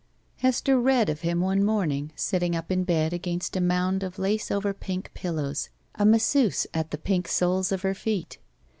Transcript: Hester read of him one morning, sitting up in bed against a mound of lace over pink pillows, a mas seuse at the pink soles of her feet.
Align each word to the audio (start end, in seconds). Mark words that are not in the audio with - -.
Hester 0.37 0.79
read 0.81 1.09
of 1.09 1.21
him 1.21 1.41
one 1.41 1.63
morning, 1.63 2.11
sitting 2.15 2.55
up 2.55 2.71
in 2.71 2.85
bed 2.85 3.13
against 3.13 3.55
a 3.55 3.61
mound 3.61 4.01
of 4.01 4.17
lace 4.17 4.49
over 4.49 4.73
pink 4.73 5.11
pillows, 5.13 5.69
a 5.93 6.07
mas 6.07 6.23
seuse 6.23 6.65
at 6.73 6.89
the 6.89 6.97
pink 6.97 7.27
soles 7.27 7.71
of 7.71 7.83
her 7.83 7.93
feet. 7.93 8.39